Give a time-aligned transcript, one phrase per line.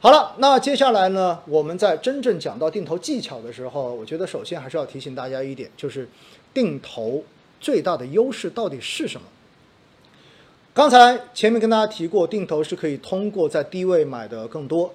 [0.00, 6.08] 好了，那接下来呢，我们在真正讲到定投技巧的时候，我觉得首先还是要提醒大家一点，就是
[6.54, 7.24] 定投
[7.60, 9.26] 最大的优势到底是什么？
[10.72, 14.94] 刚才前面跟大家提过，定投是可以通过在低位买的更多，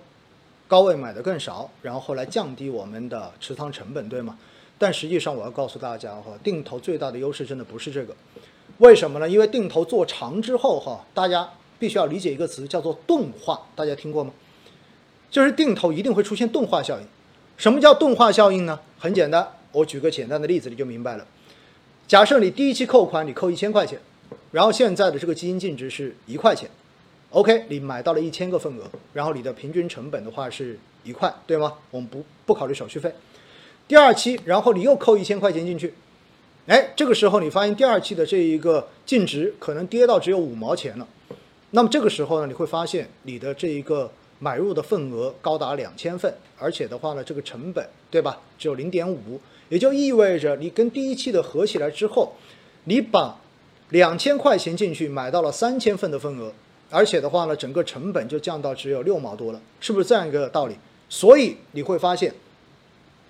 [0.70, 4.38] 高位买的更少，然后来降低我们的持仓成本，对吗？
[4.78, 8.16] 但实际上，我要告诉大家哈，定投最大的优势真的不是这个，
[8.78, 9.30] 为什么呢？
[9.30, 14.32] 因为定投做长之后哈，大家必须要理解一个词，叫做钝化，大家听过吗？
[15.34, 17.08] 就是定投一定会出现钝化效应。
[17.58, 18.80] 什么叫钝化效应呢？
[19.00, 21.26] 很简单，我举个简单的例子你就明白了。
[22.08, 24.00] 假设你第一期扣款你扣一千块钱，
[24.52, 26.70] 然后现在的这个基金净值是一块钱
[27.32, 31.74] ，OK，你买到了一千个份额，然后你的平均成本的话是一块，对吗？
[31.90, 33.12] 我们不不考虑手续费。
[33.88, 35.96] 第二期，然后你又扣一千块钱进去，
[36.68, 41.08] 哎，这个时候你发现第二期的这一个净值可能跌到只有五毛钱了，
[41.72, 44.12] 那么这个时候呢，你会发现你的这一个。
[44.44, 52.34] 买入的份额高达两千份，而且的话呢，这个成本对吧，只有零点五，也就意味着你跟第一期的合起来之后，
[52.84, 53.40] 你把
[53.92, 56.52] 两千块钱进去买到了三千份的份额，
[56.90, 60.76] 而且的话呢，整个成本就降到只有六毛多了，是不是这样一个道理？
[61.08, 62.34] 所以你会发现，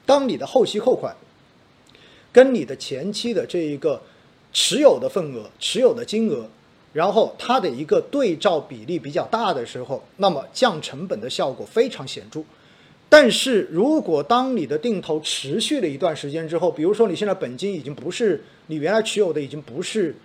[0.08, 1.16] 当你的后期扣款
[2.32, 4.02] 跟你的前期的这一个
[4.52, 6.48] 持有的份额、持有的金额。
[6.94, 12.42] 然后它的一个对照比例比较大的时候，那么降成本的效果非常显著。
[13.10, 20.16] 但是如果当你的定投持续了一段时间之后，比如说你现在本金已经不是你原来持有的已经不是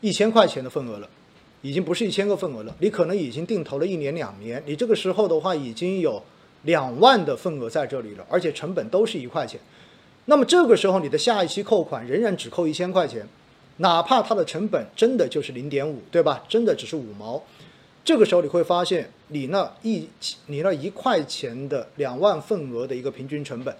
[0.00, 1.08] 一千块钱的份额了，
[1.62, 6.22] 已经不是一千个份额了，你可能已经定投了一年两年，你这个时候的话已经有
[6.62, 9.60] 两万的份额在这里了，而且成本都是一块钱，
[10.24, 13.26] 那么这个时候你的下一期扣款仍然只扣一千块钱。
[13.82, 16.44] 哪怕它的成本真的就是零点五，对吧？
[16.48, 17.42] 真的只是五毛，
[18.04, 20.08] 这个时候你会发现，你那一
[20.46, 23.76] 你那一块钱的两万份额的一个平均成本，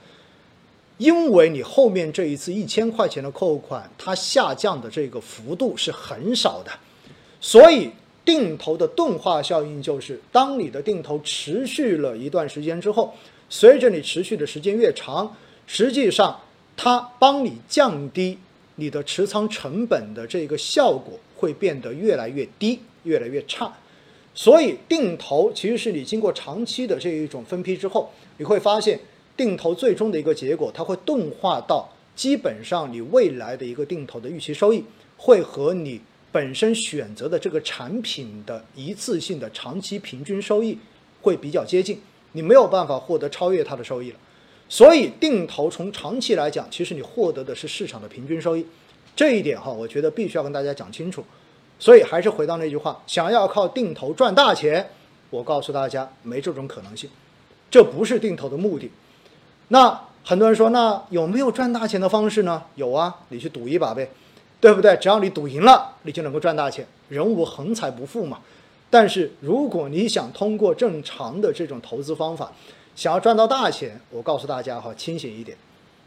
[0.99, 6.73] 因为你后面这一次一千块钱的扣款，它下降的这个幅度是很少的，
[7.41, 7.89] 所以
[8.25, 13.15] 定投的钝化效应就是，当你的定投持续了一段时间之后，
[13.49, 15.37] 随着你持续的时间越长，
[15.69, 16.41] 实际上
[16.77, 18.39] 它帮你降低。
[18.83, 23.73] 你的持仓成本的这个效果会变得越来越低，越来越差。
[24.35, 28.99] 所以定投其实是你经过长期的这一种分批之后，你会发现
[29.37, 34.83] 定投最终的一个结果，它会钝化到基本上你未来的一个定投的预期收益
[35.17, 36.01] 会和你
[36.33, 40.77] 本身选择的这个产品的一次性的长期平均收益
[41.21, 42.01] 会比较接近，
[42.33, 44.19] 你没有办法获得超越它的收益了。
[44.73, 48.67] 所以定投从长期来讲，其实你获得的是市场的平均收益，
[49.15, 51.23] 这一点哈，我觉得必须要跟大家讲清楚。
[51.79, 54.89] 所以还是回到那句话，想要靠定投赚大钱，
[55.29, 57.11] 我告诉大家没这种可能性，
[57.71, 58.91] 这不是定投的目的。
[59.69, 62.63] 那很多人说，那有没有赚大钱的方式呢？
[62.77, 64.09] 有啊，你去赌一把呗，
[64.59, 64.97] 对不对？
[64.97, 66.87] 只要你赌赢了，你就能够赚大钱。
[67.11, 68.39] 人无横财不富嘛。
[68.89, 72.51] 但是如果你想通过正常的这种投资方法，
[72.95, 75.57] 想要赚到大钱，我告诉大家哈，清醒一点。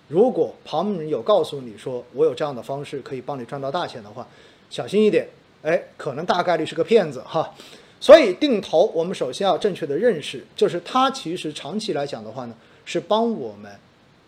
[0.08, 4.28] 如果旁人有告诉你说我有这样的方式可以帮你赚到大钱的话，
[4.70, 5.28] 小心一点，
[5.64, 7.54] 哎，可能大概率是个骗子哈。
[8.00, 13.72] 所以定投，我们首先要正确的认识，就是它其实长期来讲的话呢，是帮我们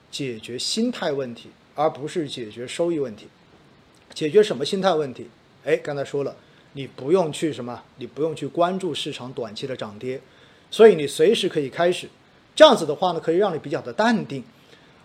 [0.09, 3.27] 解决心态问题，而不是解决收益问题。
[4.15, 5.29] 解决什么心态问题？
[5.63, 6.35] 哎，刚才说了，
[6.73, 10.19] 你不用去什么，你不用去关注市场短期的涨跌，
[10.71, 12.09] 所以你随时可以开始。
[12.57, 14.43] 这样子的话呢，可以让你比较的淡定，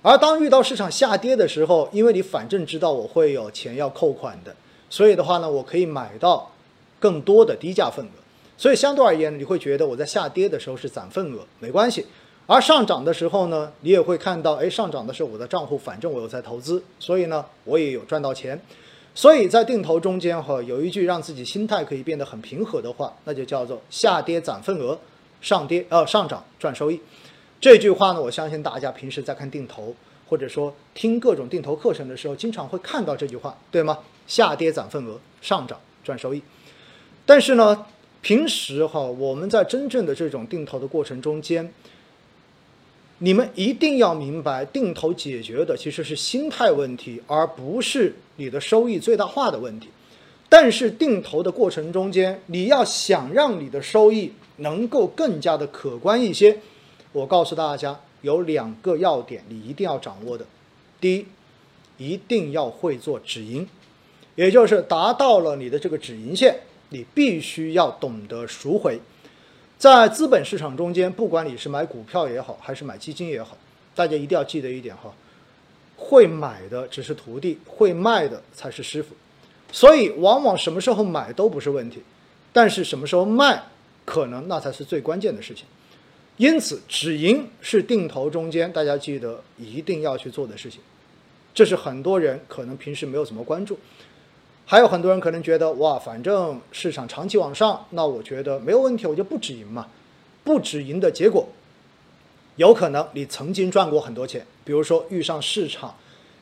[0.00, 4.56] 而当遇到市场下跌的时候，因为你反正知道我会有钱要扣款的，
[4.88, 6.50] 所以的话呢，我可以买到
[6.98, 8.18] 更多的低价份额，
[8.56, 12.06] 所以相对而言，你会觉得我在下跌的时候是攒份额，没关系。
[12.46, 18.58] 而上涨的时候呢，你也会看到，哎，上涨的时候我的账户反正我有在投资，所以呢，我也有赚到钱。
[19.14, 24.98] 所以在定投中间哈，有一句让自己心态可以变得很平和的话，那就叫做下跌攒份额，
[25.42, 26.98] 上跌呃上涨赚收益。
[27.62, 29.94] 这句话呢，我相信大家平时在看定投，
[30.28, 34.00] 或者说听各种定投课程的时候，经常会看到这句话，对吗？
[34.26, 36.42] 下跌攒份额，上涨赚收益。
[37.24, 37.86] 但是呢，
[38.20, 41.72] 平时哈，我们在真正的这种定投的过程中间，
[43.18, 49.88] 你们一定要明白，定投解决的其实是心态问题，而不是你的收益最大化的问题。
[50.48, 56.58] 但是定投的过程中间，你要想让你的收益能够更加的可观一些。
[57.12, 60.44] 我告诉大家，有两个要点你一定要掌握的。
[61.00, 61.26] 第一，
[61.98, 63.68] 一定要会做止盈，
[64.34, 69.00] 也就是达到了你的这个止盈线，你必须要懂得赎回。
[69.78, 73.58] 在资本市场中间，不管你是买股票也好，还是买基金也好，
[73.94, 75.12] 大家一定要记得一点哈，
[75.96, 79.14] 会买的只是徒弟，会卖的才是师傅。
[79.72, 82.02] 所以，往往什么时候买都不是问题，
[82.52, 83.62] 但是什么时候卖，
[84.04, 85.66] 可能那才是最关键的事情。
[86.38, 90.80] 因此，止盈是定投中间大家记得一定要去做的事情。
[91.54, 93.78] 这是很多人可能平时没有怎么关注，
[94.64, 99.86] 还有很多人可能觉得哇，反正市场长期往上，那我觉得没有问题，我就不止盈嘛。
[100.42, 101.46] 不止盈的结果，
[102.56, 105.94] 有可能你曾经赚过很多钱，比如说遇上市场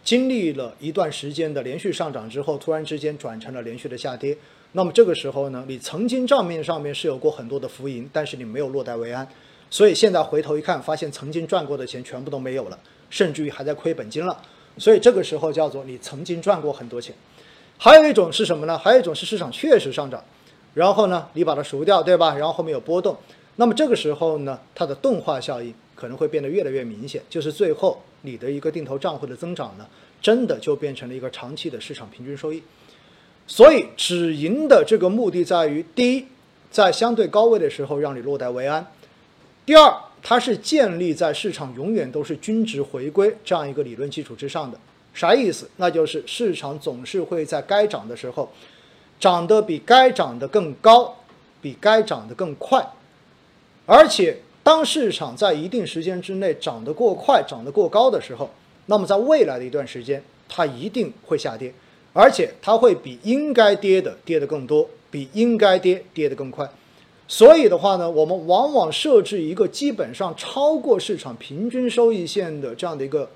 [0.03, 4.39] 经历了一段时间的连续上涨之后，突然之间转成了连续的下跌，
[4.73, 9.29] 那么这个时候呢，你曾经账面上面是有过很多的浮盈，但是你没有落袋为安，
[9.71, 12.79] 所以现在回头一看，发现曾经赚过的钱全部都没有了，
[13.09, 14.37] 甚至于还在亏本金了。
[14.77, 17.15] 所以这个时候叫做你曾经赚过很多钱，
[17.79, 18.77] 还有一种是什么呢？
[18.77, 20.23] 还有一种是市场确实上涨，
[20.75, 22.35] 然后呢你把它赎掉，对吧？
[22.35, 23.17] 然后后面有波动，
[23.57, 29.87] 那么这个时候呢，它的钝化效应可能会变得越来越明显，就是最后你的一个定投账户的增长呢，
[30.23, 32.63] 真的就变成了一个长期的市场平均收益。
[33.47, 36.25] 所以止盈的这个目的在于：第一，
[36.71, 38.83] 在相对高位的时候让你落袋为安；
[39.71, 39.97] 第二。
[40.21, 44.77] 它是建立在市场永远都是均值回归这样一个理论基础之上的，
[45.15, 45.71] 啥意思？
[45.77, 48.51] 那就是市场总是会在该涨的时候，
[49.21, 51.17] 涨得比该涨的更高，
[51.63, 52.85] 比该涨得更快。
[53.87, 58.51] 而且，当市场在一定时间之内涨得过快、涨得过高的时候，
[58.87, 61.73] 那么在未来的一段时间，它一定会下跌，
[62.13, 66.69] 而且它会比应该跌的跌得更多，比应该跌跌得更快。
[67.31, 73.31] 所以的话呢，我们往往设置一个基本上超过市场平均收益线的这样的一个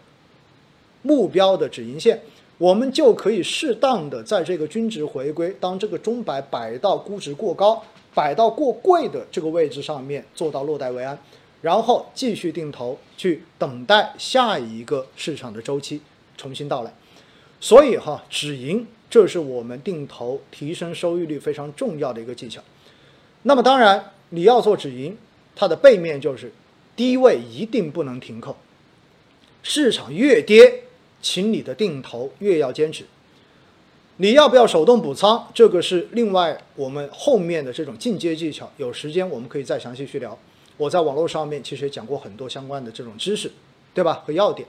[1.02, 2.20] 目标的止盈线，
[2.58, 7.80] 我们就可以适当的在这个均值回归，当这个钟摆摆到估值过高、
[8.12, 11.16] 摆到过贵的这个位置上面，做到落袋为安，
[11.62, 16.00] 然后继续定投，去等待下一个市场的周期
[16.36, 16.92] 重新到来。
[17.60, 22.60] 所以哈，止盈这是我们定投提升收益率非常重要的一个技巧。
[23.44, 25.16] 那么当然，你要做止盈，
[25.54, 26.52] 它的背面就是
[26.96, 28.56] 低位一定不能停扣。
[29.62, 30.84] 市场越跌，
[31.22, 33.04] 请你的定投越要坚持。
[34.16, 35.48] 你要不要手动补仓？
[35.54, 40.38] 这个是另外我们后面的这种进阶技巧，有时间我们可以再详细去聊。
[40.76, 43.50] 我在网络上面其实也讲过很多相关的这种知识，
[43.92, 44.22] 对吧？
[44.26, 44.66] 和要点。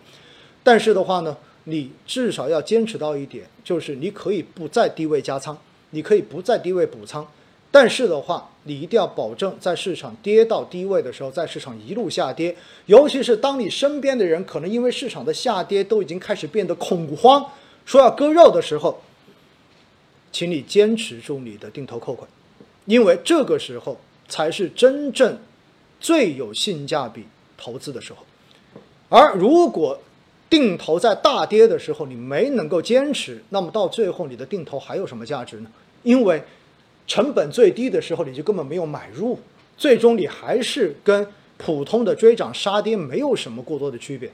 [0.63, 5.57] 但是的话呢，你至少要坚持到一点，就是你可以不在低位加仓，
[5.91, 7.27] 你可以不在低位补仓。
[7.69, 12.55] 但是的话，你一定要保证在市场跌到低位的时候，在市场一路下跌，
[12.87, 17.45] 尤其是当你身边的人可能因为市场的下跌都已经开始变得恐慌，
[17.85, 19.01] 说要割肉的时候，
[20.31, 22.27] 请你坚持住你的定投扣款，
[22.85, 25.37] 因为这个时候才是真正
[25.99, 27.25] 最有性价比
[27.55, 28.25] 投资的时候。
[29.09, 29.99] 而如果
[30.49, 35.69] 定投在大跌的时候你没能够坚持，那么到最后你的定投还有什么价值呢？
[36.01, 36.41] 因为
[37.07, 39.37] 成本最低的时候，你就根本没有买入，
[39.77, 44.31] 最终你还是跟普通的追涨杀跌没有什么过多的区别。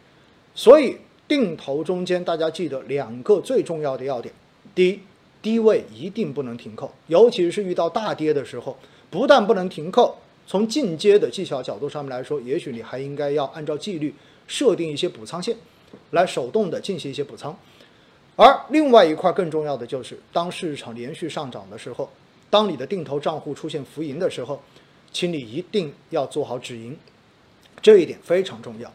[0.55, 0.97] 所以
[1.27, 4.33] 定投中间，大家记得两个最重要的要点：
[4.73, 4.99] 第一，
[5.41, 8.77] 低位一定不能停扣，尤其是遇到大跌的时候，
[9.09, 14.13] 不但不能停扣，从进阶的技巧角度上面来说，也许你还应该要按照纪律
[14.47, 15.55] 设定一些补仓线，
[16.11, 17.57] 来手动的进行一些补仓。
[18.37, 22.09] 而另外一块更重要的就是，当市场连续上涨的时候。
[22.51, 24.61] 当你的定投账户出现浮盈的时候，
[25.11, 26.95] 请你一定要做好止盈，
[27.81, 28.93] 这一点非常重要。